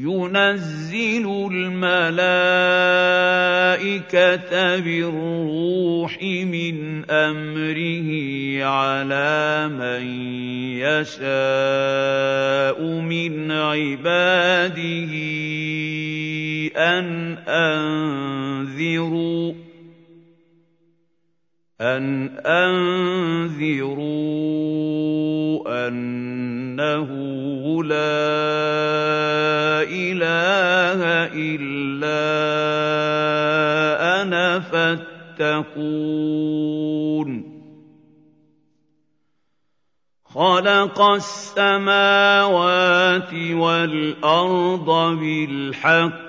[0.00, 1.98] ينزل الملائكة
[4.80, 8.08] بالروح من أمره
[8.64, 10.02] على من
[10.78, 11.18] يشاء
[12.82, 15.12] من عباده
[16.76, 17.38] أن
[18.68, 19.52] أنذروا
[21.80, 23.78] أن أنذروا
[25.88, 27.08] أنه
[27.84, 28.18] لا
[29.86, 31.00] إله
[31.38, 32.18] إلا
[34.22, 35.88] أنا فاتقون
[40.24, 42.54] خلق السماوات
[43.34, 46.27] والأرض بالحق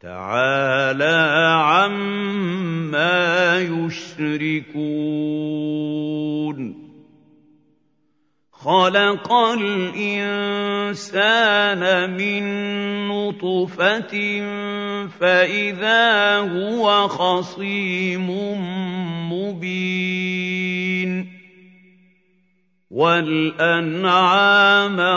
[0.00, 4.70] تعالى عما يشركون.
[8.52, 10.50] خلق الإنسان
[12.16, 12.42] من
[13.08, 14.14] نطفة
[15.20, 18.30] فإذا هو خصيم
[19.32, 21.10] مبين.
[22.90, 24.42] والأنعام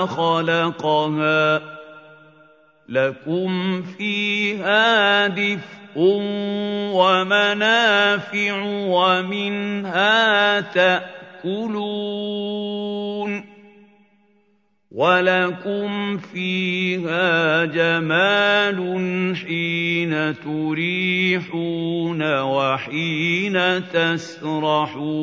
[0.05, 1.73] خلقها
[2.89, 5.97] لكم فيها دفء
[6.93, 12.03] ومنافع ومنها تاكلون
[14.91, 25.13] ولكم فيها جمال حين تريحون وحين تسرحون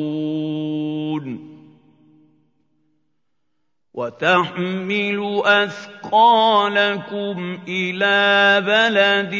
[3.93, 7.37] وتحمل أثقالكم
[7.67, 9.35] إلى بلد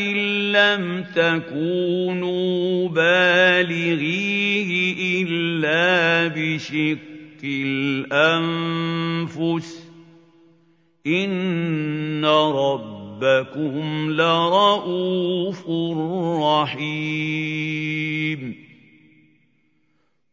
[0.55, 4.69] لم تكونوا بالغيه
[5.23, 6.97] إلا بشق
[7.43, 8.71] الأنفس.
[11.07, 15.69] إن ربكم لرءوف
[16.43, 18.70] رحيم.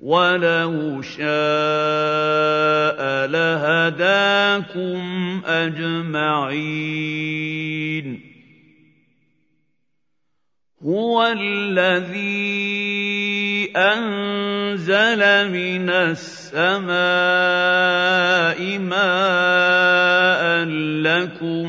[0.00, 1.28] وَلَوْ شَاءَ
[3.28, 5.00] لَهَدَاكُمْ
[5.46, 7.00] أَجْمَعِينَ
[10.82, 12.40] هُوَ الَّذِي
[13.76, 15.20] أَنزَلَ
[15.52, 16.98] مِنَ السَّمَاءِ
[18.78, 20.64] مَاءً
[21.04, 21.68] لَّكُم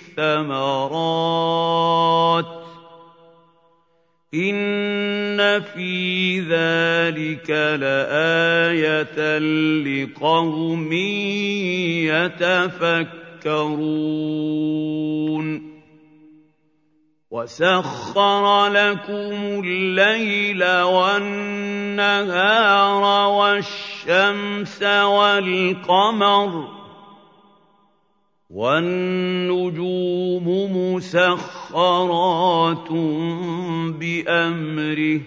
[4.33, 9.37] إن في ذلك لآية
[9.83, 10.93] لقوم
[12.03, 13.71] يتفكرون.
[17.31, 22.23] وسخر لكم الليل والنهار
[23.29, 26.80] والشمس والقمر
[28.53, 30.45] وَالنُّجُومُ
[30.93, 32.91] مُسَخَّرَاتٌ
[33.99, 35.21] بِأَمْرِهِ ۗ.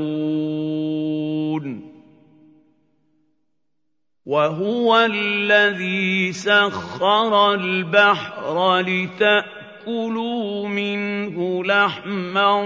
[4.27, 8.81] وَهُوَ الَّذِي سَخَّرَ الْبَحْرَ
[9.91, 12.63] لِتَأْكُلُوا مِنْهُ لَحْمًا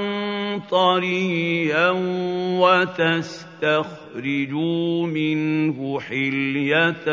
[0.70, 1.90] طَرِيًّا
[2.60, 3.86] وَتَسْتَخْرِجُوا
[5.06, 7.04] مِنْهُ حِلْيَةً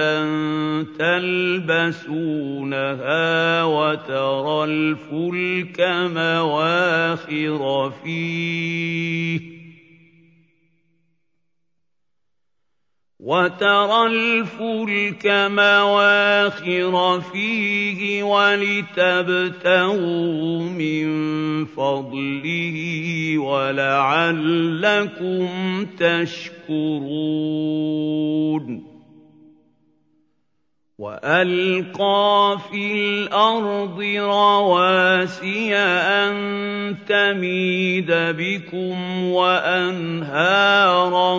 [0.99, 2.03] تَلْبَسُونَهَا
[3.63, 5.79] وَتَرَى الْفُلْكَ
[6.15, 9.60] مَوَاخِرَ فِيهِ
[13.21, 19.39] وَتَرَى الْفُلْكَ مَوَاخِرَ فِيهِ وَلِتَبْتَغُوا
[20.61, 21.05] مِن
[21.65, 24.65] فَضْلِهِ وَلَعَلَّكُمْ
[25.99, 26.91] تَشْكُرُونَ.
[31.01, 36.33] وَأَلْقَىٰ فِي الْأَرْضِ رَوَاسِيَ أَن
[37.09, 41.33] تَمِيدَ بِكُمْ وَأَنْهَارًا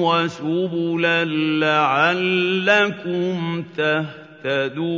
[0.00, 1.24] وَسُبُلًا
[1.60, 4.96] لَّعَلَّكُمْ تَهْتَدُونَ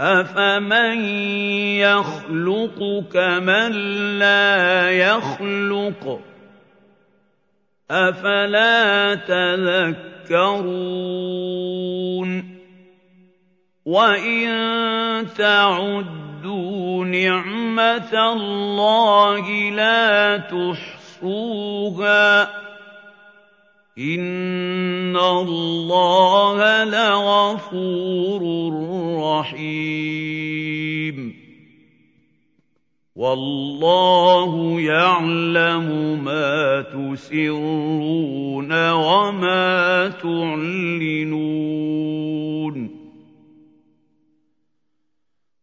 [0.00, 1.00] أَفَمَن
[1.84, 2.78] يَخْلُقُ
[3.12, 3.72] كَمَن
[4.18, 6.20] لَّا يَخْلُقُ ۗ
[7.90, 10.66] أَفَلَا تَذَكَّرُونَ
[13.86, 14.48] وَإِن
[15.38, 22.65] تَعُدُّوا نِعْمَةَ اللَّهِ لَا تُحْصُوهَا ۗ
[23.98, 28.42] إِنَّ اللَّهَ لَغَفُورٌ
[29.40, 31.16] رَّحِيمٌ
[33.16, 35.88] وَاللَّهُ يَعْلَمُ
[36.24, 41.46] مَا تُسِرُّونَ وَمَا تُعْلِنُونَ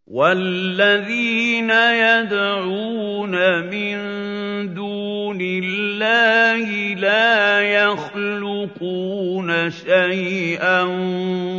[0.08, 3.34] وَالَّذِينَ يَدْعُونَ
[3.70, 3.98] مِن
[4.74, 7.62] دُونِ اللَّهِ لَا
[8.64, 10.82] يَخْلُقُونَ شَيْئًا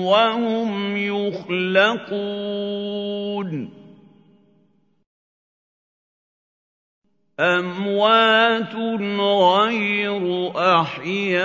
[0.04, 2.10] وَهُمْ يُخْلَقُونَ.
[7.40, 8.74] أَمْوَاتٌ
[9.20, 11.44] غَيْرُ أَحْيَاءٍ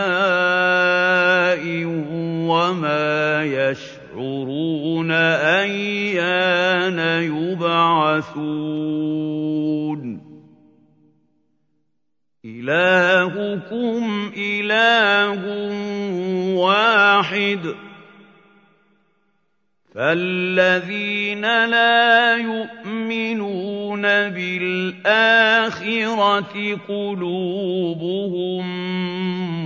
[2.48, 8.40] وَمَا يَشْعُرُونَ أَيَّانَ يُبْعَثُونَ.
[12.50, 15.42] إِلَٰهُكُمْ إِلَٰهٌ
[16.58, 17.76] وَاحِدٌ ۚ
[19.96, 25.46] فَالَّذِينَ لَا يُؤْمِنُونَ بِالْآخِرَةِ
[26.88, 28.66] قُلُوبُهُم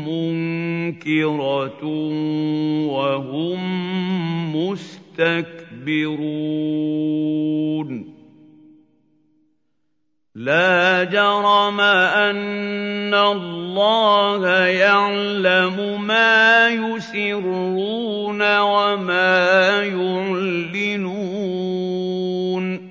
[0.08, 1.84] مُّنكِرَةٌ
[2.88, 3.60] وَهُم
[4.56, 5.74] مُّسْتَكْبِرُونَ
[10.36, 21.08] لَا جَرَمَ أَنَّ اللَّهَ يَعْلَمُ مَا يُسِرُّونَ وَمَا يُعْلِنُونَ
[22.78, 22.82] ۚ.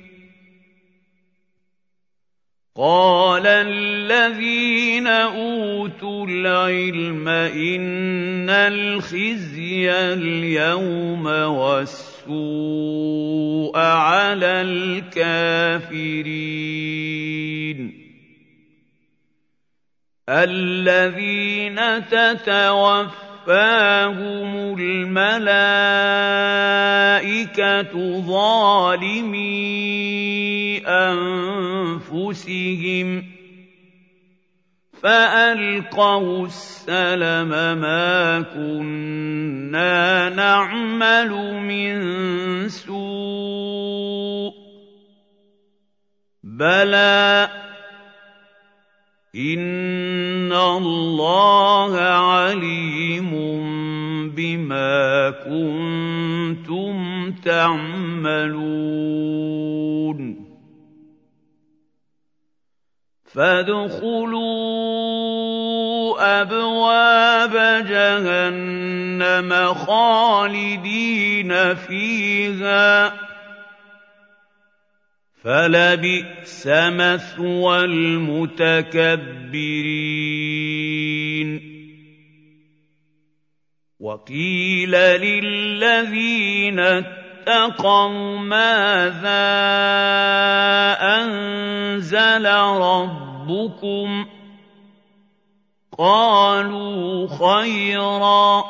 [2.81, 11.25] قال الذين أوتوا العلم إن الخزي اليوم
[12.25, 12.31] والسوء
[13.77, 15.51] على الكافرين.
[20.29, 21.77] الذين
[22.09, 25.51] تتوفى توفاهم الملائكة
[28.21, 29.37] ظالمي
[30.87, 31.80] أنفسهم
[35.03, 37.49] فألقوا السلم
[37.81, 41.31] ما كنا نعمل
[41.63, 41.99] من
[42.69, 44.53] سوء
[46.43, 47.49] بلى
[49.35, 53.31] إِنَّ اللَّهَ عَلِيمٌ
[54.35, 56.95] بِمَا كُنتُمْ
[57.45, 58.61] تَعْمَلُونَ
[63.35, 64.41] فَادْخُلُوا
[66.41, 73.13] أَبْوَابَ جَهَنَّمَ خَالِدِينَ فِيهَا.
[75.43, 79.01] فلبئس مثوى المتكبرين.
[83.99, 86.79] وقيل للذين
[87.47, 89.51] اتقوا ماذا
[91.01, 92.45] أنزل
[92.81, 94.25] ربكم
[95.97, 98.63] قالوا خيرا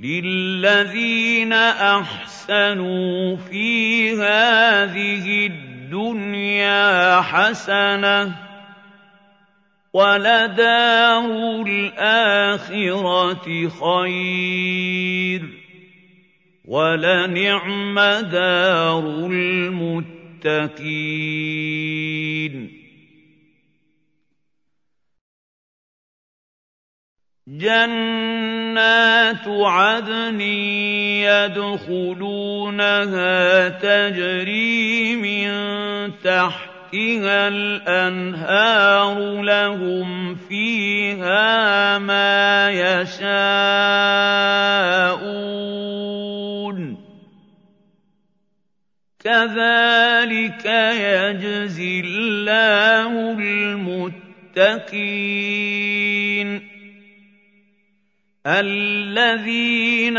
[0.00, 8.32] للذين أحسنوا في هذه الدنيا حسنة
[9.92, 15.63] ولدار الآخرة خير.
[16.64, 19.94] ولنعم دار المتقين.
[27.48, 30.40] جَنَّاتُ عَدْنٍ
[31.20, 35.48] يَدْخُلُونَهَا تَجْرِي مِن
[36.24, 43.44] تَحْتِهَا الْأَنْهَارُ لَهُمْ فِيهَا مَا يَشَاءُونَ.
[49.24, 50.66] كَذَٰلِكَ
[51.00, 55.00] يَجْزِي اللَّهُ الْمُتَّقِينَ
[58.46, 60.18] الَّذِينَ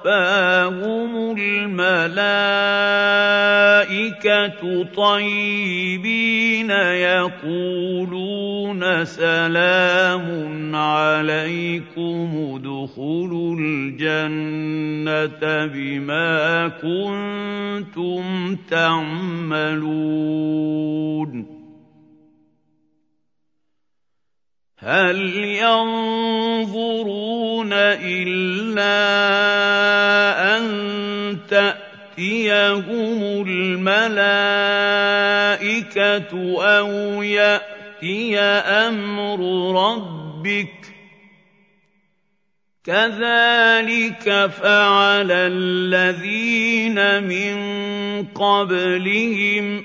[0.00, 2.20] تَتَوَفَّاهُمُ الْمَلَائِكَةُ
[4.96, 6.70] طَيِّبِينَ
[7.10, 8.24] يَقُولُونَ
[9.04, 20.00] سَلَامٌ عَلَيْكُمُ ادْخُلُوا الْجَنَّةَ بِمَا كُنتُمْ تَعْمَلُونَ
[24.82, 25.20] هَلْ
[25.60, 26.72] يَنظُرُونَ
[27.72, 28.96] إِلَّا
[30.56, 30.64] أَن
[31.50, 34.22] تَأْتِيَهُمُ الْمَلَائِكَةُ
[36.64, 38.38] أَوْ يَأْتِيَ
[38.88, 39.38] أَمْرُ
[39.84, 40.86] رَبِّكَ ۚ؟
[42.84, 47.56] كَذَٰلِكَ فَعَلَ الَّذِينَ مِن
[48.34, 49.84] قَبْلِهِمْ ۚ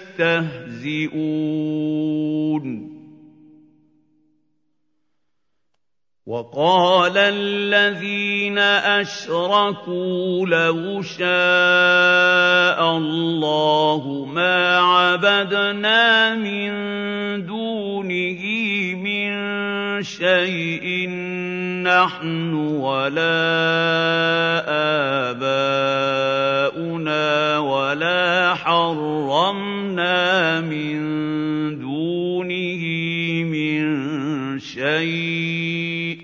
[0.21, 1.31] يستهزئون
[6.25, 8.57] وقال الذين
[9.01, 11.27] أشركوا لو شاء
[12.97, 16.71] الله ما عبدنا من
[17.45, 18.41] دونه
[20.03, 21.09] شيء
[21.83, 23.41] نحن ولا
[25.31, 30.99] آباؤنا ولا حرمنا من
[31.79, 32.83] دونه
[33.43, 36.17] من شيء.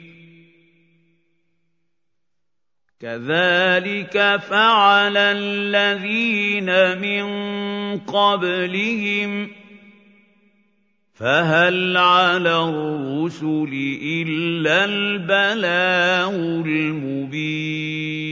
[3.02, 7.26] كذلك فعل الذين من
[8.00, 9.50] قبلهم
[11.20, 18.28] فهل على الرسل الا البلاغ المبين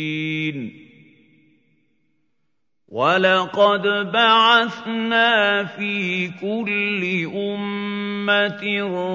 [2.96, 7.04] وَلَقَدْ بَعَثْنَا فِي كُلِّ
[7.36, 8.64] أُمَّةٍ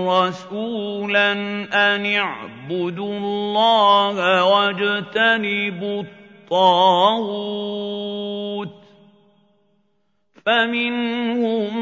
[0.05, 1.33] رَّسُولًا
[1.73, 7.21] أَنِ اعْبُدُوا اللَّهَ وَاجْتَنِبُوا الطَّاغُوتَ
[10.47, 11.77] فَمِنْهُم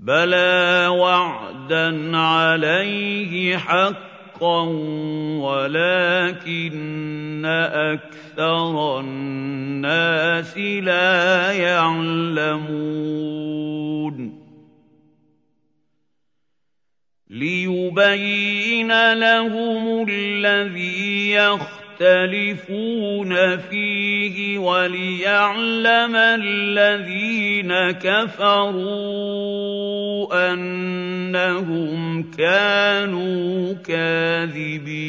[0.00, 4.60] بَلَىٰ وَعْدًا عَلَيْهِ حَقًّا
[5.40, 12.82] وَلَٰكِنَّ أَكْثَرَ النَّاسِ لَا يَعْلَمُونَ
[17.32, 22.76] لِيُبَيِّنَ لَهُمُ الَّذِي يَخْتَلِفُونَ
[23.56, 28.92] فِيهِ وَلِيَعْلَمَ الَّذِينَ كَفَرُوا
[30.52, 35.02] أَنَّهُمْ كَانُوا كَاذِبِينَ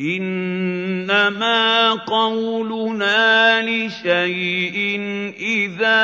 [0.00, 5.00] إِنَّمَا قَوْلُنَا لِشَيْءٍ
[5.40, 6.02] إِذَا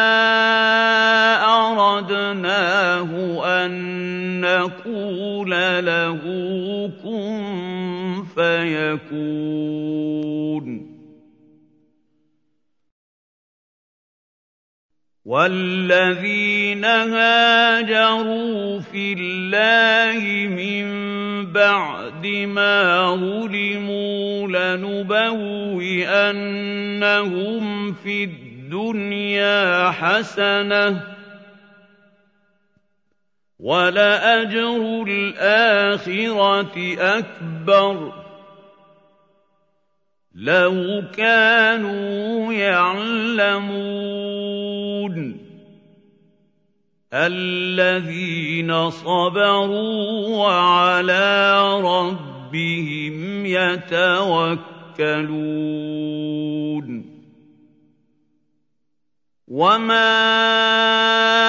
[1.44, 3.10] أَرَدْنَاهُ
[3.44, 3.70] أَن
[4.40, 5.50] نَّقُولَ
[5.84, 6.20] لَهُ
[7.04, 7.42] كُن
[8.36, 9.16] فَيَكُونُ.
[15.26, 20.86] وَالَّذِينَ هَاجَرُوا فِي اللَّهِ مِن
[21.52, 25.82] بَعْدِ مَا ظُلِمُوا لَنُبَوِّئَنَّهُمْ
[27.92, 30.96] فِي الدُّنْيَا حَسَنَةً ۖ
[33.58, 38.25] وَلَأَجْرُ الْآخِرَةِ أَكْبَرُ ۚ
[40.36, 43.76] لَوْ كَانُوا يَعْلَمُونَ
[47.14, 54.76] الَّذِينَ صَبَرُوا وَعَلَىٰ رَبِّهِمْ يَتَوَكَّلُونَ
[59.46, 60.10] وَمَا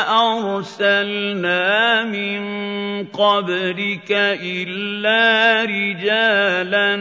[0.06, 2.42] أَرْسَلْنَا مِن
[3.10, 6.96] قَبْلِكَ إِلَّا رِجَالًا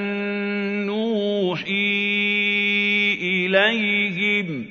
[0.89, 1.69] نُّوحِي
[3.21, 4.67] إِلَيْهِمْ ۖ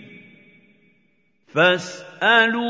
[1.53, 2.65] فَاسْأَلُوا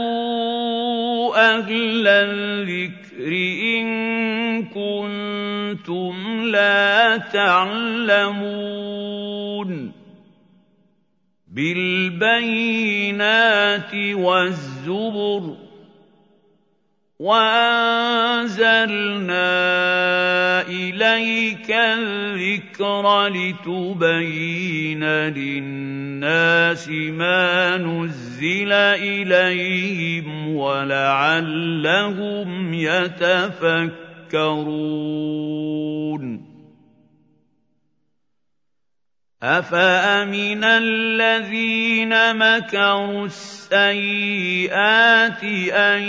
[1.56, 3.32] أَهْلَ الذِّكْرِ
[3.80, 3.88] إِن
[4.68, 8.56] كُنتُمْ لَا تَعْلَمُونَ
[11.56, 13.16] بِالْبَيِّنَاتِ
[14.14, 15.58] وَالزُّبُرِ ۗ
[17.20, 18.58] وَأَنزَلْنَا
[20.68, 31.94] إِلَيْكَ الذِّكْرَ لِتُبَيِّنَ لِلنَّاسِ مَا نُزِّلَ إِلَيْهِمْ وَلَعَلَّهُمْ
[32.74, 34.16] يَتَفَكَّرُونَ
[39.46, 44.74] أَفَأَمِنَ الَّذِينَ مَكَرُوا السَّيِّئَاتِ
[45.70, 46.02] أَن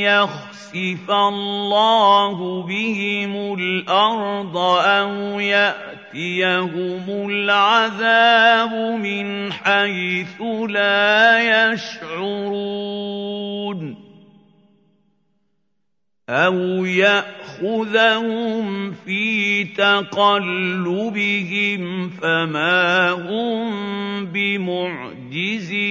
[0.00, 12.72] يَخْسِفَ اللَّهُ بِهِمُ الْأَرْضَ أَوْ يَأْتِيَهُمُ الْعَذَابُ مِنْ حَيْثُ لَا يَشْعُرُونَ
[16.32, 21.02] أَوْ يَأْخُذَهُمْ فِي تَقَلُّبِهِمْ
[22.08, 25.82] فَمَا هُم بِمُعْجِزِينَ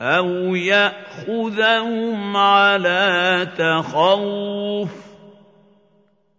[0.00, 4.90] أَوْ يَأْخُذَهُمْ عَلَىٰ تَخَوُّفٍ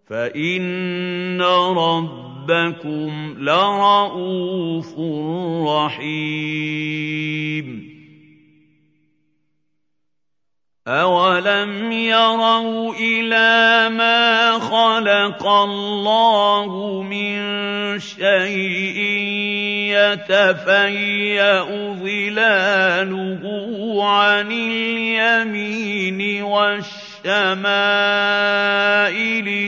[0.10, 1.42] فَإِنَّ
[1.78, 5.00] رَبَّكُمْ لَرَءُوفٌ
[5.70, 7.12] رَّحِيمٌ
[10.88, 17.38] أَوَلَمْ يَرَوْا إِلَىٰ مَا خَلَقَ اللَّهُ مِن
[18.00, 18.98] شَيْءٍ
[19.94, 21.64] يَتَفَيَّأُ
[22.02, 23.44] ظِلَالُهُ
[24.10, 27.70] عَنِ الْيَمِينِ وَالشَّمَائِلِ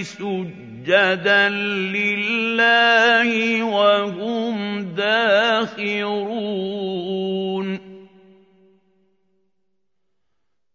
[0.06, 1.50] سُجَّدًا
[1.94, 5.94] لِّلَّهِ وَهُمْ دَاخِرُونَ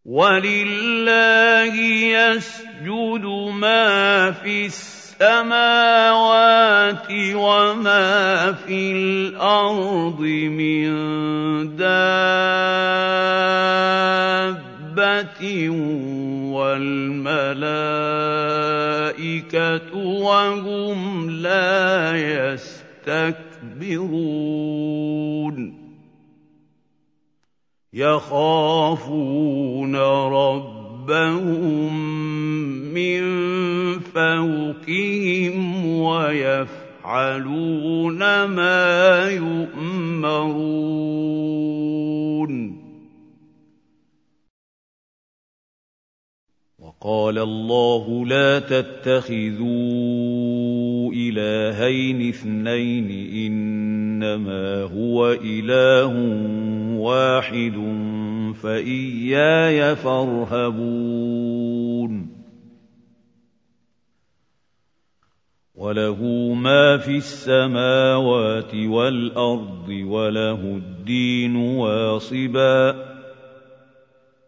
[0.09, 1.77] وَلِلَّهِ
[2.17, 3.25] يَسْجُدُ
[3.61, 5.61] مَا فِي السَّمَاوَاتِ
[7.13, 10.89] وَمَا فِي الْأَرْضِ مِن
[11.77, 12.09] دَابَّةٍ
[16.57, 17.29] وَالْمَلَائِكَةُ
[20.25, 23.49] وَهُمْ لَا يَسْتَكْبِرُونَ
[27.99, 29.97] يَخَافُونَ
[30.31, 31.91] رَبَّهُم
[32.95, 33.23] مِّن
[33.99, 36.85] فَوْقِهِمْ وَيَفْعَلُونَ
[38.45, 40.59] مَا يُؤْمَرُونَ.
[46.79, 49.69] وَقَالَ اللَّهُ لَا تَتَّخِذُوا
[51.13, 53.11] إِلَٰهَيْنِ اثْنَيْنِ
[53.47, 56.13] إِنَّمَا هُوَ إِلَٰهٌ
[56.99, 57.75] وَاحِدٌ
[58.63, 61.29] فَإِيَّايَ فَارْهَبُونِ.
[65.75, 66.23] وَلَهُ
[66.55, 72.97] مَا فِي السَّمَاوَاتِ وَالْأَرْضِ وَلَهُ الدِّينُ وَاصِبًا ۚ.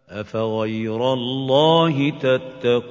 [0.09, 2.91] أَفَغَيْرَ اللَّهِ تَتَّقُونَ؟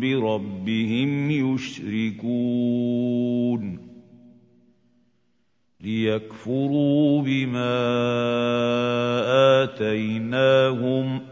[0.00, 2.58] بِرَبِّهِمْ يُشْرِكُونَ
[5.80, 7.74] لِيَكْفُرُوا بِمَا
[9.62, 11.22] آتَيْنَاهُمْ ۚ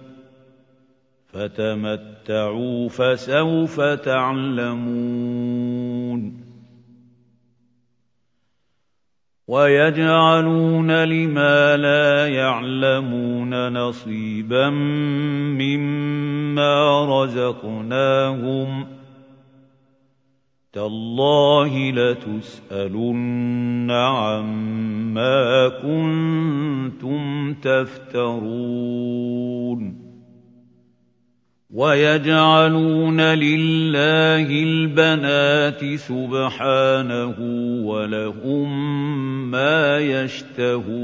[1.27, 5.27] فَتَمَتَّعُوا فَسَوْفَ تَعْلَمُونَ
[9.49, 14.71] وَيَجْعَلُونَ لِمَا لَا يَعْلَمُونَ نَصِيبًا
[15.61, 18.87] مِّمَّا رَزَقْنَاهُمْ ۗ
[20.73, 29.27] تَاللَّهِ لَتُسْأَلُنَّ عَمَّا كُنتُمْ تَفْتَرُونَ
[31.77, 37.37] وَيَجْعَلُونَ لِلَّهِ الْبَنَاتِ سُبْحَانَهُ ۖ
[37.85, 38.71] وَلَهُم
[39.51, 40.97] مَّا يَشْتَهُونَ.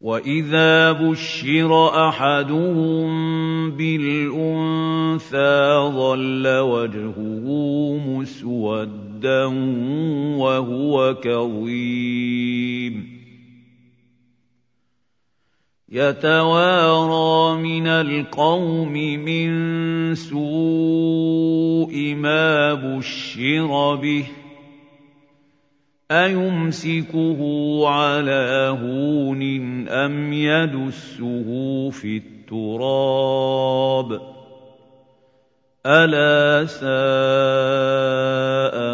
[0.00, 3.10] وَإِذَا بُشِّرَ أَحَدُهُم
[3.70, 7.46] بِالْأُنثَىٰ ظَلَّ وَجْهُهُ
[8.08, 9.44] مُسْوَدًّا
[10.36, 13.15] وَهُوَ كَظِيمٌ.
[15.92, 19.50] يَتَوَارَىٰ مِنَ الْقَوْمِ مِن
[20.14, 24.26] سُوءِ مَا بُشِّرَ بِهِ ۚ
[26.10, 27.38] أَيُمْسِكُهُ
[27.88, 29.42] عَلَىٰ هُونٍ
[29.88, 31.46] أَمْ يَدُسُّهُ
[31.94, 34.20] فِي التُّرَابِ ۗ
[35.86, 36.86] أَلَا سَاءَ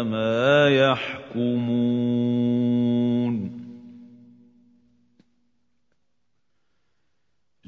[0.03, 1.62] مَا يَحْكُمُونَ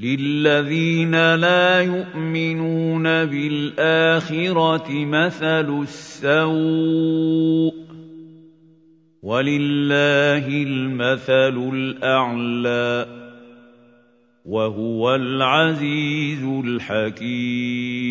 [0.06, 7.74] للذين لا يؤمنون بالآخرة مثل السوء
[9.24, 13.06] ولله المثل الأعلى
[14.46, 18.06] وهو العزيز الحكيم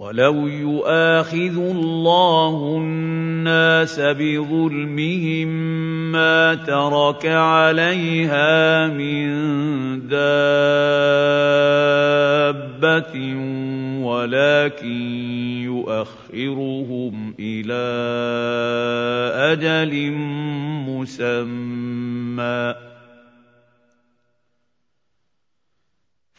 [0.00, 5.48] ولو يؤاخذ الله الناس بظلمهم
[6.12, 9.28] ما ترك عليها من
[10.08, 10.24] دابه
[14.00, 15.02] ولكن
[15.68, 17.84] يؤخرهم إلى
[19.52, 20.12] أجل
[20.88, 22.74] مسمى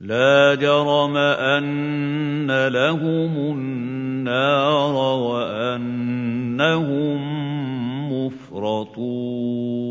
[0.00, 6.30] لا جرم أن لهم النار وأنهم
[8.12, 9.90] مفرطون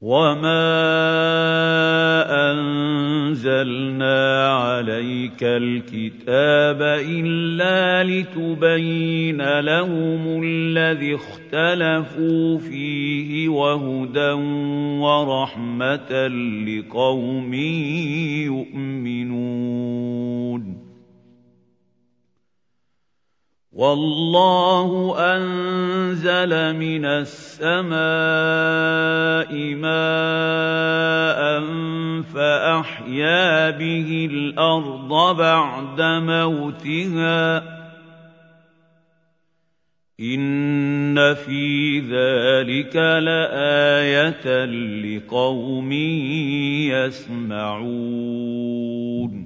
[0.00, 0.52] وما
[2.52, 14.32] انزلنا عليك الكتاب الا لتبين لهم الذي اختلفوا فيه وهدى
[15.00, 16.26] ورحمه
[16.66, 17.54] لقوم
[18.44, 19.66] يؤمنون
[23.76, 27.92] والله أنزل من السماء
[29.74, 31.40] ماء
[32.22, 37.62] فأحيا به الأرض بعد موتها.
[40.20, 44.64] إن في ذلك لآية
[45.04, 45.92] لقوم
[47.52, 49.45] يسمعون.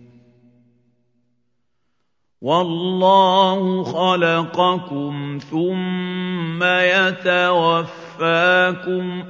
[2.41, 8.01] وَاللَّهُ خَلَقَكُمْ ثُمَّ يَتَوَفَّاكُمْ
[9.21, 9.25] ۚ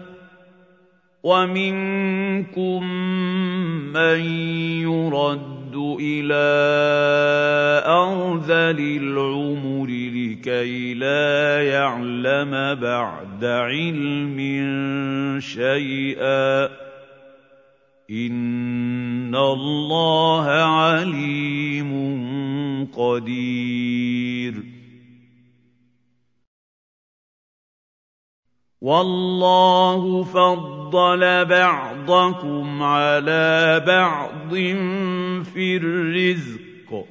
[1.23, 2.83] وَمِنكُم
[3.93, 4.19] مَّن
[4.87, 6.47] يُرَدُّ إلى
[7.85, 14.39] أرذل العمر لكي لا يعلم بعد علم
[15.39, 16.80] شيئا.
[18.11, 21.91] إن الله عليم
[22.95, 24.63] قدير
[28.81, 34.53] والله فضل بعضكم على بعض
[35.53, 37.05] في الرزق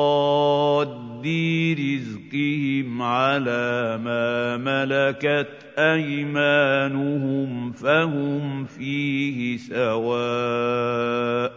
[2.33, 11.51] رزقهم على ما ملكت أيمانهم فهم فيه سواء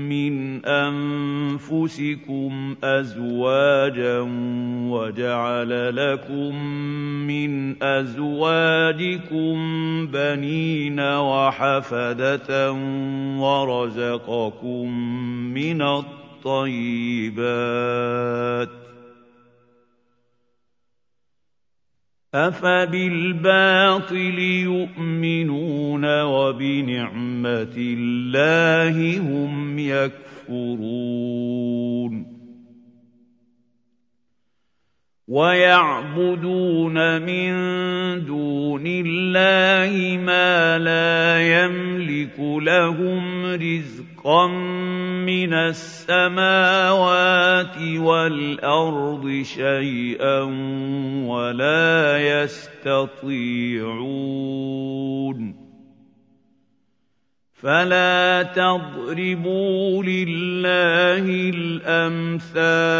[0.09, 2.51] من أنفسكم
[2.85, 4.21] أزواجا
[4.90, 6.64] وجعل لكم
[7.27, 9.57] من أزواجكم
[10.07, 12.73] بنين وحفدة
[13.38, 14.90] ورزقكم
[15.55, 17.27] من الطيبات
[22.37, 31.16] أفبالباطل يؤمنون وبنعمة الله هم يكفرون
[35.29, 37.55] ويعبدون من
[38.25, 46.18] دون الله ما لا يملك لهم رزقا من السماوات
[47.78, 50.40] والارض شيئا
[51.26, 54.06] ولا يستطيعون
[57.54, 62.96] فلا تضربوا لله الامثال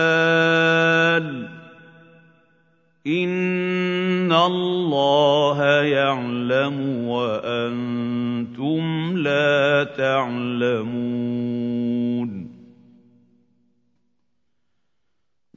[3.07, 8.83] إِنَّ اللَّهَ يَعْلَمُ وَأَنتُمْ
[9.19, 11.27] لَا تَعْلَمُونَ.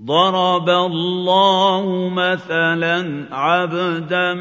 [0.05, 4.33] ضرب الله مثلا عبدا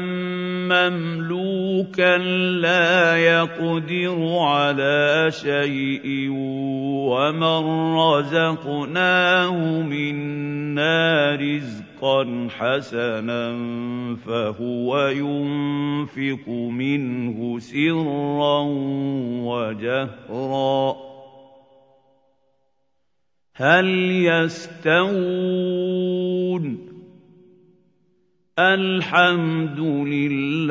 [0.73, 2.17] مملوكا
[2.61, 6.29] لا يقدر على شيء
[7.09, 7.61] ومن
[7.97, 11.88] رزقناه منا رزقا
[12.49, 13.55] حسنا
[14.15, 18.61] فهو ينفق منه سرا
[19.43, 20.95] وجهرا.
[23.55, 25.19] هل يستوون؟
[28.59, 30.69] الحمد لله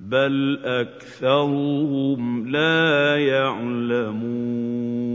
[0.00, 5.13] بل أكثرهم لا يعلمون.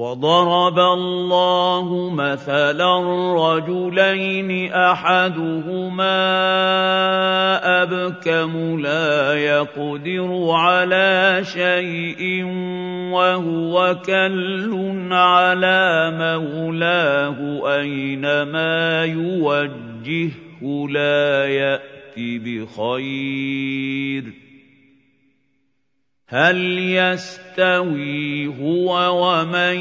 [0.00, 2.92] وضرب الله مثلا
[3.36, 6.20] رجلين احدهما
[7.82, 12.44] ابكم لا يقدر على شيء
[13.12, 17.38] وهو كل على مولاه
[17.76, 24.24] اينما يوجهه لا يات بخير
[26.30, 28.90] هل يستوي هو
[29.22, 29.76] ومن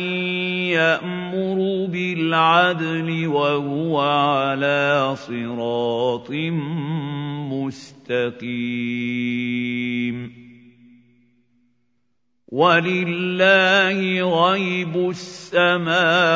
[0.73, 6.31] يأمر بالعدل وهو على صراط
[7.53, 8.79] مستقيم؟
[12.47, 16.35] ولله غيب السماوات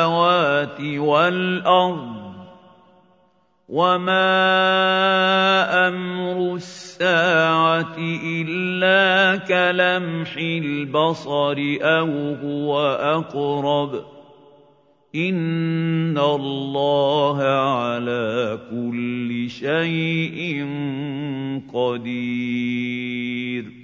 [0.80, 2.13] والأرض
[3.68, 4.28] وما
[5.88, 14.04] أمر الساعة الا كلمح البصر أو هو اقرب
[15.14, 20.66] ان الله على كل شيء
[21.74, 23.83] قدير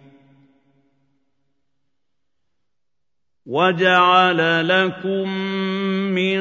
[3.45, 5.29] وَجَعَلَ لَكُم
[6.13, 6.37] مِّن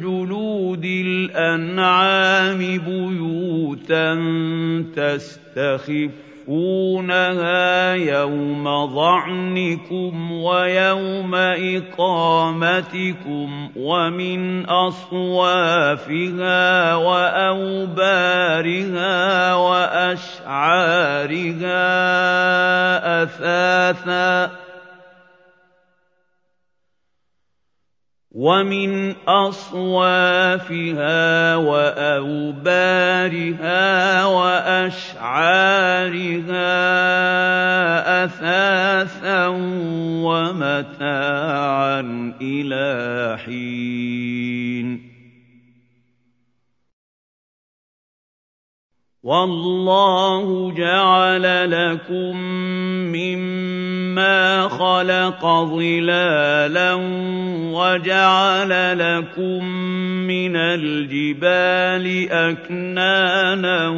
[0.00, 4.14] جُلُودِ الْأَنْعَامِ بُيُوتًا
[4.96, 6.14] تَسْتَخِفُّونَهَا
[7.94, 11.34] يَوْمَ ظَعْنِكُمْ وَيَوْمَ
[11.84, 15.74] إِقَامَتِكُمْ وَمِنْ أَصْوَافِهَا
[16.94, 18.34] وَأَوْبَارِهَا
[19.54, 20.52] وَأَشْعَارِهَا
[23.22, 24.63] أَثَاثًا
[28.34, 31.16] ومن اصوافها
[31.56, 33.04] واوبارها
[34.26, 35.14] واشعارها
[38.24, 39.46] اثاثا
[40.26, 42.00] ومتاعا
[42.42, 45.13] إلى حين
[49.24, 52.36] والله جعل لكم
[53.08, 56.94] مما خلق ظلالا
[57.72, 59.64] وجعل لكم
[60.28, 63.88] من الجبال أكنانا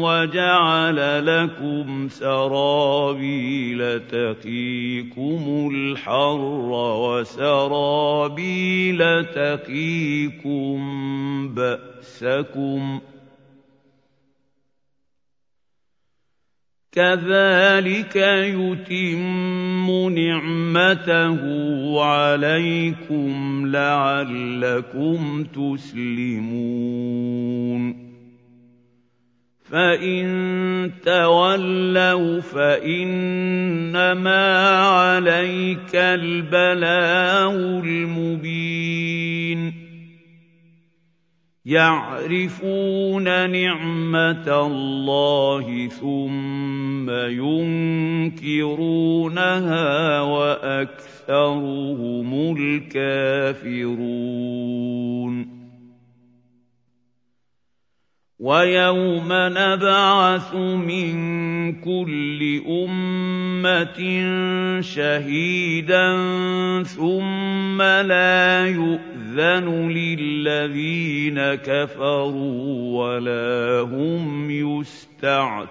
[0.00, 6.70] وجعل لكم سرابيل تقيكم الحر
[7.20, 10.78] وسرابيل تقيكم
[11.54, 13.00] بأسكم
[16.92, 21.40] كَذَٰلِكَ يُتِمُّ نِعْمَتَهُ
[22.04, 26.50] عَلَيْكُمْ لَعَلَّكُمْ تُسْلِمُونَ.
[29.70, 33.16] فَإِن تَوَلَّوْا فَإِنَّمَا
[34.78, 39.79] عَلَيْكَ الْبَلَاغُ الْمُبِينُ.
[41.66, 47.10] يَعْرِفُونَ نِعْمَةَ اللَّهِ ثُمَّ
[48.40, 48.70] يُنكِرُونَهَا
[50.20, 50.96] وَأَكْثَرُهُمُ
[52.58, 54.00] الْكَافِرُونَ.
[58.40, 61.12] وَيَوْمَ نَبْعَثُ مِن
[61.80, 64.00] كُلِّ أُمَّةٍ
[64.80, 66.08] شَهِيدًا
[66.82, 68.66] ثُمَّ لَا
[69.30, 75.70] يُؤْذَنُ لِلَّذِينَ كَفَرُوا وَلَا هُمْ يُسْتَعْتَبُونَ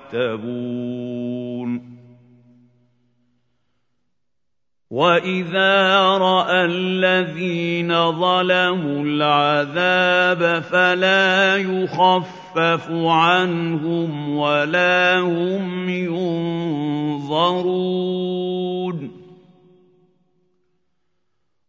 [4.89, 17.60] وَإِذَا رَأَى الَّذِينَ ظَلَمُوا الْعَذَابَ فَلَا يُخَفَّفُ عَنْهُمْ وَلَا هُمْ يُنظَرُونَ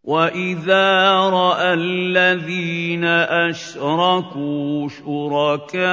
[0.05, 5.85] وَإِذَا رَأَى الَّذِينَ أَشْرَكُوا شُرَكَاءَهُمْ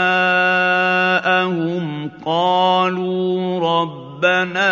[2.26, 4.72] قَالُوا رَبَّنَا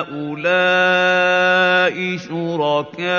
[0.00, 0.96] هَٰؤُلَاءِ
[2.16, 3.10] شُرَكَاؤُنَا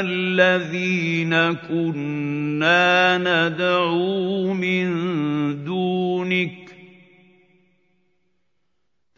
[0.00, 1.34] الَّذِينَ
[1.68, 4.53] كُنَّا نَدْعُو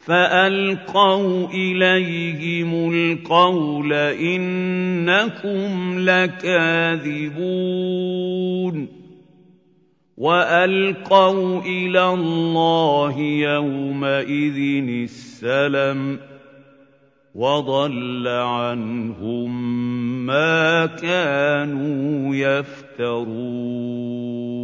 [0.06, 7.46] فَأَلْقَوْا إِلَيْهِمُ الْقَوْلَ إِنَّكُمْ لَكَاذِبُونَ
[10.16, 14.58] وَأَلْقَوْا إِلَى اللَّهِ يَوْمَئِذٍ
[15.02, 16.18] السَّلَمَ
[17.34, 19.50] وَضَلَّ عَنْهُم
[20.26, 24.55] مَّا كَانُوا يَفْتَرُونَ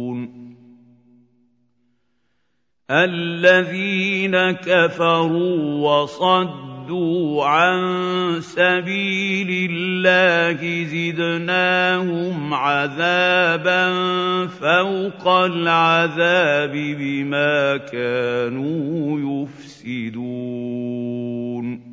[2.93, 7.81] الَّذِينَ كَفَرُوا وَصَدُّوا عَن
[8.41, 13.93] سَبِيلِ اللَّهِ زِدْنَاهُمْ عَذَابًا
[14.47, 21.92] فَوْقَ الْعَذَابِ بِمَا كَانُوا يُفْسِدُونَ.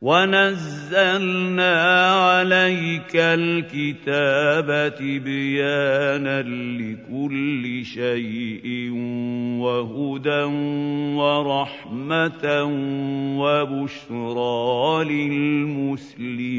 [0.00, 1.74] ونزلنا
[2.12, 8.90] عليك الكتاب تبيانا لكل شيء
[9.58, 10.42] وهدى
[11.18, 12.64] ورحمه
[13.38, 16.58] وبشرى للمسلمين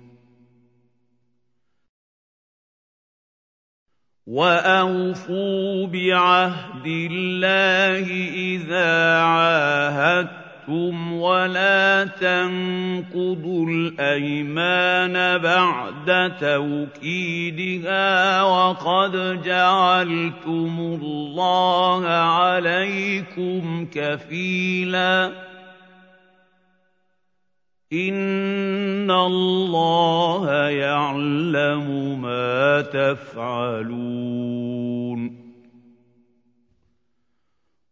[4.31, 18.03] واوفوا بعهد الله اذا عاهدتم ولا تنقضوا الايمان بعد توكيدها
[18.43, 25.50] وقد جعلتم الله عليكم كفيلا
[27.93, 34.61] ان الله يعلم ما تفعلون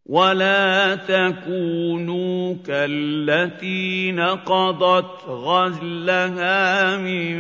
[0.06, 7.40] ولا تكونوا كالتي نقضت غزلها من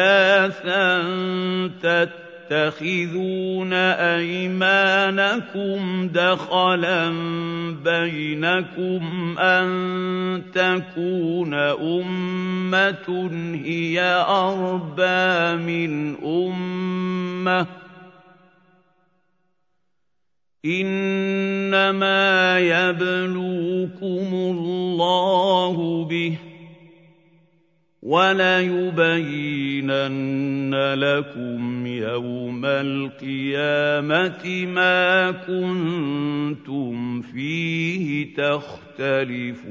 [1.83, 3.73] تتبعون تتخذون
[4.13, 5.79] أيمانكم
[6.09, 7.11] دخلا
[7.85, 13.31] بينكم أن تكون أمة
[13.65, 17.67] هي أربى من أمة.
[20.65, 26.39] إنما يبلوكم الله به.
[28.05, 29.95] وليبينن
[30.95, 39.65] لكم يوم القيامة ما كنتم فيه تختلفون.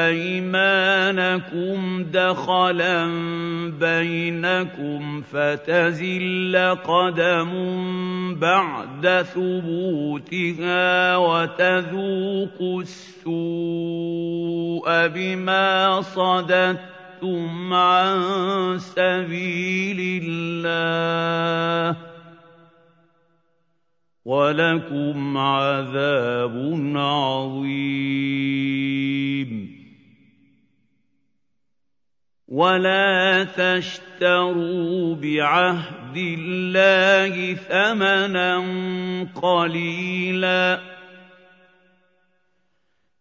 [0.08, 3.06] أيمانكم دخلا
[3.80, 7.52] بينكم فتزل قدم
[8.40, 13.32] بعد ثبوتها وتذوقوا السوء
[15.08, 22.11] بما صددتم عن سبيل الله
[24.26, 28.22] ولكم عذاب عظيم.
[32.48, 38.58] ولا تشتروا بعهد الله ثمنا
[39.42, 41.01] قليلا.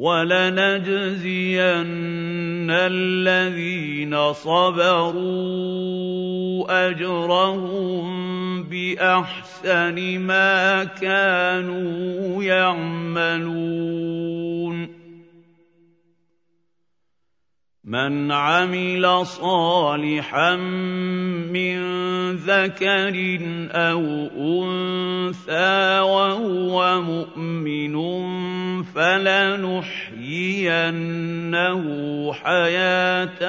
[0.00, 1.60] ولنجزين
[2.70, 5.20] الذين صبروا
[6.88, 13.80] أجرهم بأحسن ما كانوا يعملون
[17.84, 20.56] مَنْ عَمِلَ صَالِحًا
[21.48, 21.80] مِّن
[22.36, 23.16] ذَكَرٍ
[23.72, 24.00] أَوْ
[24.36, 27.94] أُنثَىٰ وَهُوَ مُؤْمِنٌ
[28.84, 30.22] فَلَنُحْيِيَنَّهُ
[32.32, 33.42] حَيَاةً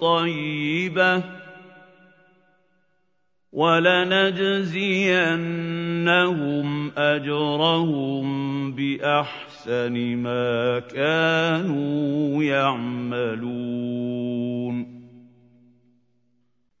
[0.00, 1.41] طَيِّبَةً
[3.52, 4.68] وَلَنَجْزِيَنَّهُمْ
[6.98, 8.24] أَجْرَهُم
[8.72, 13.42] بِأَحْسَنِ مَا كَانُوا يَعْمَلُونَ.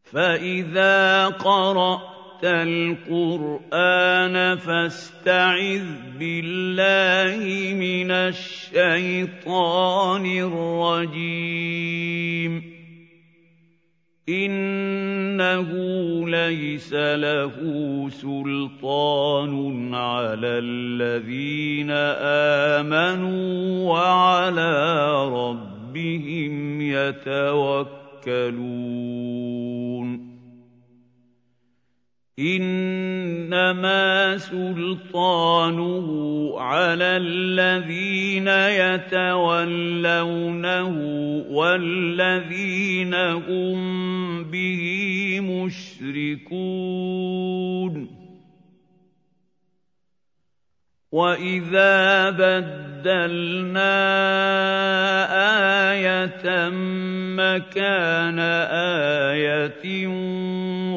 [0.02, 5.84] فَإِذَا قَرَأْتَ الْقُرْآنَ فَاسْتَعِذْ
[6.18, 9.46] بِاللَّهِ مِنَ الشَّيْطَانِ
[11.06, 12.81] الرَّجِيمِ.
[14.28, 15.68] إِنَّهُ
[16.28, 17.52] لَيْسَ لَهُ
[18.10, 21.90] سُلْطَانٌ عَلَى الَّذِينَ
[22.80, 27.82] آمَنُوا وَعَلَىٰ رَبِّهِمْ يَتَوَكَّلُونَ
[32.38, 36.08] إِنَّمَا سُلْطَانُهُ
[36.58, 38.48] عَلَى الَّذِينَ
[38.78, 40.88] يَتَوَلَّوْنَهُ
[41.50, 44.11] وَالَّذِينَ هُم
[44.42, 46.52] بِهِ مُشْرِكُونَ
[51.12, 53.92] وَإِذَا بَدَّلْنَا
[55.92, 56.68] آيَةً
[57.36, 58.38] مَّكَانَ
[59.28, 60.06] آيَةٍ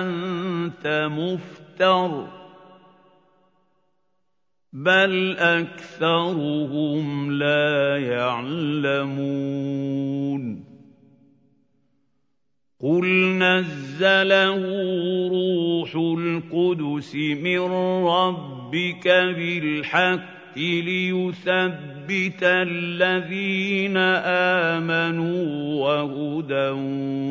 [0.00, 2.35] أَنتَ مُفْتَرٍ
[4.76, 9.24] بَلْ أَكْثَرُهُمْ لَا يَعْلَمُونَ
[12.80, 13.06] قُلْ
[13.38, 14.60] نَزَّلَهُ
[15.28, 17.58] رُوحُ الْقُدُسِ مِن
[18.04, 23.96] رَّبِّكَ بِالْحَقِّ لِيُثَبِّتَ الَّذِينَ
[24.76, 25.44] آمَنُوا
[25.84, 26.70] وَهُدًى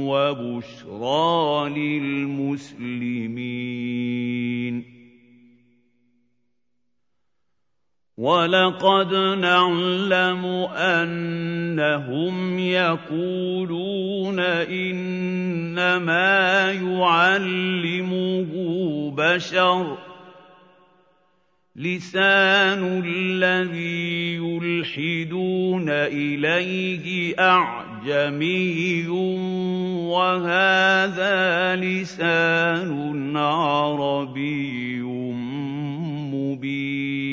[0.09, 2.95] وَبُشْرَىٰ لِلْمُسْلِمِينَ
[8.17, 9.11] وَلَقَدْ
[9.43, 16.31] نَعْلَمُ أَنَّهُمْ يَقُولُونَ إِنَّمَا
[16.71, 18.51] يُعَلِّمُهُ
[19.17, 19.99] بَشَرٌ ۗ
[21.75, 29.07] لِّسَانُ الَّذِي يُلْحِدُونَ إِلَيْهِ أَعْجَمِيٌّ
[30.07, 35.01] وَهَٰذَا لِسَانٌ عَرَبِيٌّ
[36.31, 37.24] مُّبِينٌ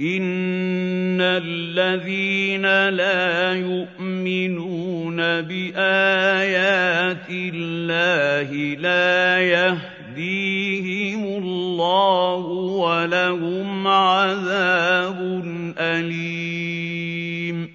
[0.00, 15.44] إِنَّ الَّذِينَ لَا يُؤْمِنُونَ بِآيَاتِ اللَّهِ لَا يَهْدِيهِمُ اللَّهُ وَلَهُمْ عَذَابٌ
[15.78, 17.70] أَلِيمٌ.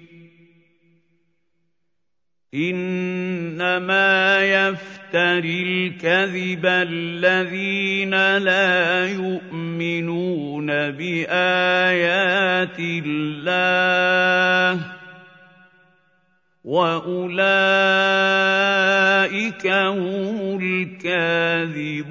[2.54, 4.40] إِنَّمَا
[5.10, 14.82] يَفْتَرِي الْكَذِبَ الَّذِينَ لَا يُؤْمِنُونَ بِآيَاتِ اللَّهِ ۖ
[16.64, 17.46] وَأُولَٰئِكَ
[19.66, 22.10] هُمُ الْكَاذِبُونَ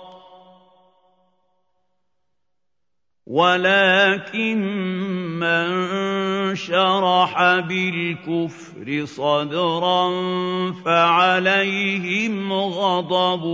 [3.27, 4.57] وَلَٰكِن
[5.39, 10.09] مَّن شَرَحَ بِالْكُفْرِ صَدْرًا
[10.85, 13.45] فَعَلَيْهِمْ غَضَبٌ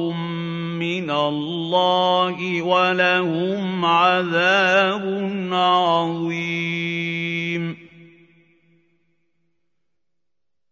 [0.80, 5.04] مِّنَ اللَّهِ وَلَهُمْ عَذَابٌ
[5.54, 6.58] عَظِيمٌ.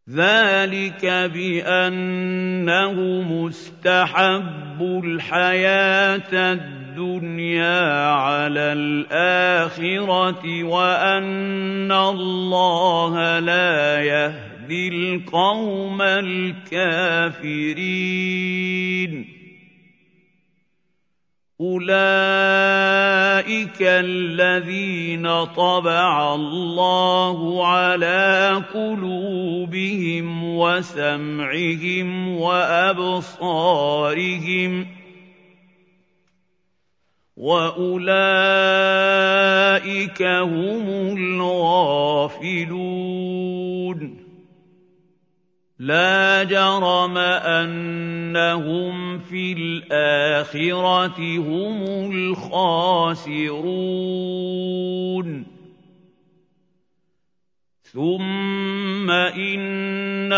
[0.09, 2.47] ذَٰلِكَ بِأَنَّهُمُ
[3.47, 6.84] اسْتَحَبُّوا الْحَيَاةَ الدُّنْيَا
[8.11, 17.35] عَلَى الْآخِرَةِ وَأَنَّ اللَّهَ لَا يَهْدِي الْقَوْمَ الْكَافِرِينَ.
[21.61, 21.95] أُولَٰئِكَ
[23.81, 33.43] الَّذِينَ طَبَعَ اللَّهُ عَلَىٰ قُلُوبِهِمْ وَسَمْعِهِمْ وَأَبْصَارِهِمْ
[34.83, 34.87] ۖ
[37.35, 38.15] وَأُولَٰئِكَ
[40.23, 42.77] هُمُ الْغَافِلُونَ
[45.79, 53.65] لَا جَرَمَ أَنَّهُمْ فِي الْآخِرَةِ هُمُ الْخَاسِرُونَ
[57.83, 60.33] ثُمَّ إِنَّ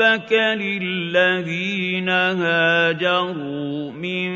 [0.00, 4.30] رَبَّكَ لِلَّذِينَ هَاجَرُوا مِن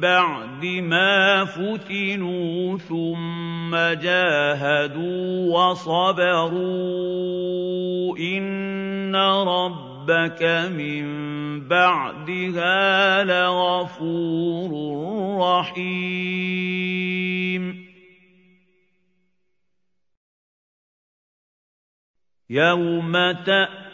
[0.00, 6.56] بَعْدِ مَا فُتِنُوا ثُمَّ جَاهَدُوا وَصَبَرُوا
[8.18, 10.42] إِنَّ رَبَّكَ
[10.72, 11.04] مِن
[11.68, 14.70] بَعْدِهَا لَغَفُورٌ
[15.40, 17.04] رَّحِيمٌ
[22.50, 23.12] يَوْمَ
[23.46, 23.83] تَأْتِي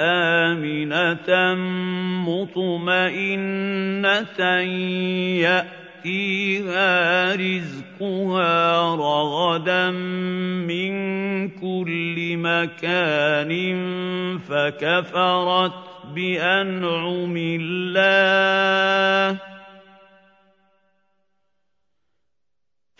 [0.00, 1.54] آمِنَةً
[2.28, 3.40] مُّطْمَئِنَّةً
[5.44, 6.90] يَأْتِيهَا
[7.36, 9.90] رِزْقُهَا رَغَدًا
[10.70, 10.92] مِّن
[11.48, 13.52] كُلِّ مَكَانٍ
[14.38, 15.72] فَكَفَرَتْ
[16.14, 18.39] بِأَنْعُمِ اللَّهِ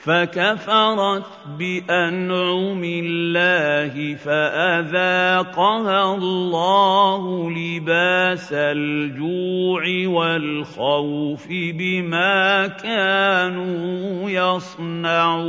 [0.01, 1.28] فَكَفَرَتْ
[1.59, 15.40] بِأَنْعُمِ اللَّهِ فَأَذَاقَهَا اللَّهُ لِبَاسَ الْجُوعِ وَالْخَوْفِ بِمَا كَانُوا يَصْنَعُونَ.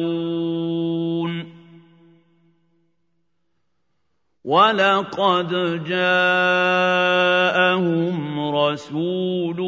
[4.43, 5.49] وَلَقَدْ
[5.87, 6.95] جَاءَهُمْ
[8.55, 9.61] رَسُولٌ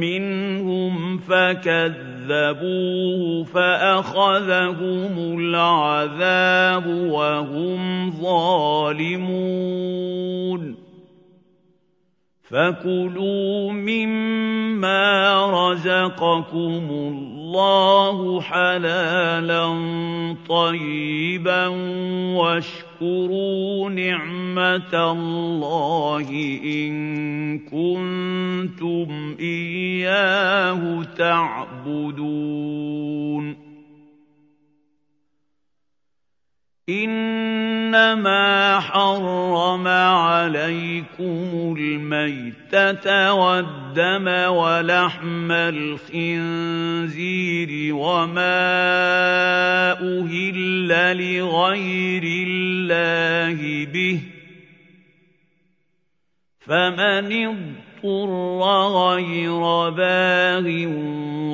[0.00, 9.42] مِّنْهُمْ فَكَذَّبُوهُ كَذَّبُوهُ فَأَخَذَهُمُ الْعَذَابُ وَهُمْ ظَالِمُونَ
[12.42, 15.10] فَكُلُوا مِمَّا
[15.70, 17.41] رَزَقَكُمُ اللَّهُ
[18.40, 19.66] حَلَالًا
[20.48, 21.66] طَيِّبًا
[22.36, 26.28] وَاشْكُرُوا نِعْمَةَ اللَّهِ
[26.64, 32.02] إِن كُنتُمْ إِيَّاهُ تَعْبُدُونَ.
[36.88, 46.74] إِنَّمَا حَرَّمَ عَلَيْكُمُ الْمَيْتَةَ وَالدَّمَ وَلَحْمَ الْخِنزِيرِ
[47.94, 48.62] وَمَا
[49.92, 54.22] أُهِلَّ لِغَيْرِ اللَّهِ بِهِ ۖ
[56.66, 60.66] فَمَنِ اضْطُرَّ غَيْرَ بَاغٍ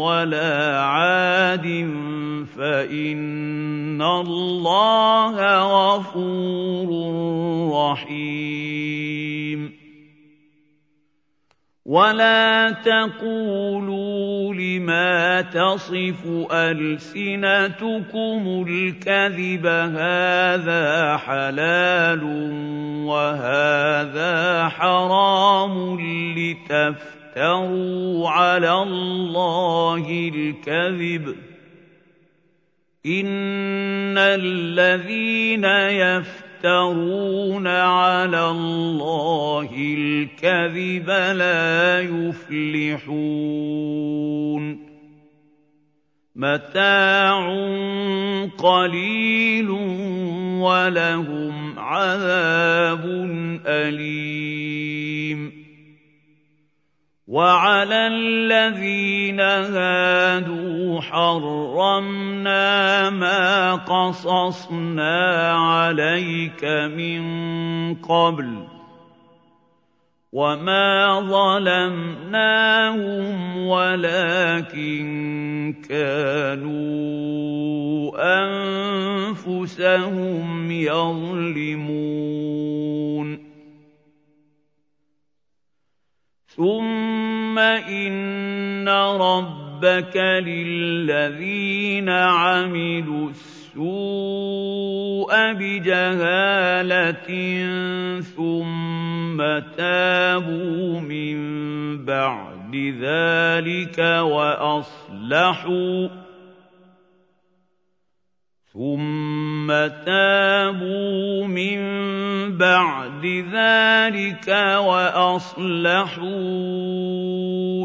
[0.00, 1.66] وَلَا عَادٍ
[2.56, 6.88] فَإِنَّ اللَّهَ غَفُورٌ
[7.92, 9.77] رَّحِيمٌ.
[11.88, 16.20] وَلَا تَقُولُوا لِمَا تَصِفُ
[16.52, 22.22] أَلْسِنَتُكُمُ الْكَذِبَ هَٰذَا حَلَالٌ
[23.08, 26.00] وَهَٰذَا حَرَامٌ
[26.36, 31.36] لِّتَفْتَرُوا عَلَى اللَّهِ الْكَذِبَ ۚ
[33.06, 36.47] إِنَّ الَّذِينَ يَفْتَرُونَ
[37.66, 43.08] عَلَى اللَّهِ الْكَذِبَ لَا يُفْلِحُونَ.
[46.36, 47.48] مَتَاعٌ
[48.58, 49.70] قَلِيلٌ
[50.60, 53.04] وَلَهُمْ عَذَابٌ
[53.66, 55.57] أَلِيمٌ.
[57.28, 62.64] وَعَلَى الَّذِينَ هَادُوا حَرَّمْنَا
[63.10, 66.64] مَا قَصَصْنَا عَلَيْكَ
[66.96, 67.20] مِن
[68.00, 68.68] قَبْلُ ۚ
[70.32, 72.56] وَمَا ظَلَمْنَاهُمْ
[73.66, 75.04] وَلَٰكِن
[75.88, 76.88] كَانُوا
[79.36, 81.88] أَنفُسَهُمْ يَظْلِمُونَ
[86.58, 93.82] ثُمَّ إِنَّ رَبَّكَ لِلَّذِينَ عَمِلُوا السُّوءَ
[95.52, 97.28] بِجَهَالَةٍ
[98.20, 99.38] ثُمَّ
[99.76, 101.38] تَابُوا مِن
[102.04, 106.08] بَعْدِ ذَٰلِكَ وَأَصْلَحُوا
[108.78, 109.66] ثُمَّ
[110.06, 111.78] تَابُوا مِن
[112.58, 114.48] بَعْدِ ذَٰلِكَ
[114.86, 116.28] وَأَصْلَحُوا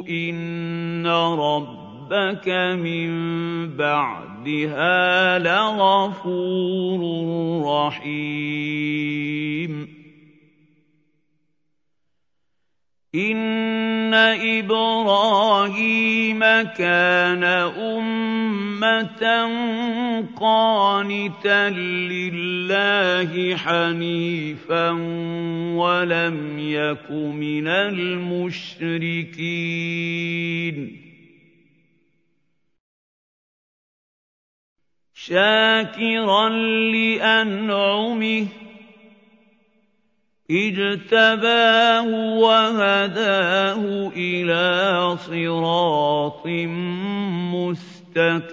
[0.10, 3.10] إِنَّ رَبَّكَ مِن
[3.78, 7.02] بَعْدِهَا لَغَفُورٌ
[7.66, 8.94] رَّحِيمٌ
[14.60, 16.40] إِبْرَاهِيمَ
[16.78, 17.44] كَانَ
[17.98, 19.24] أُمَّةً
[20.40, 24.90] قَانِتًا لِّلَّهِ حَنِيفًا
[25.76, 28.94] وَلَمْ يَكُ مِنَ الْمُشْرِكِينَ
[35.14, 36.50] شَاكِرًا
[36.92, 38.48] لِّأَنْعُمِهِ
[40.54, 46.48] اجْتَبَاهُ وَهَدَاهُ إِلَىٰ صِرَاطٍ
[47.54, 48.44] مُّسْتَقِيمٍ.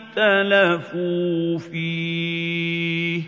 [0.11, 3.25] اخْتَلَفُوا فِيهِ ۚ.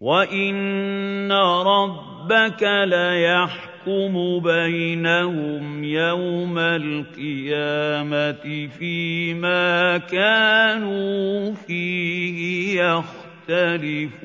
[0.00, 14.24] وَإِنَّ رَبَّكَ لَيَحْكُمُ بَيْنَهُمْ يَوْمَ الْقِيَامَةِ فِيمَا كَانُوا فِيهِ يَخْتَلِفُونَ.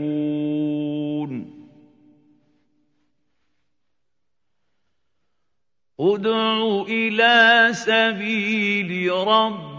[5.99, 9.78] ادْعُ إِلَىٰ سَبِيلِ رَبِّكَ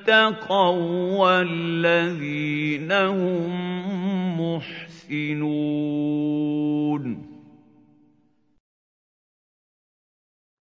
[0.00, 5.50] اتقوا والذين هم محسنون.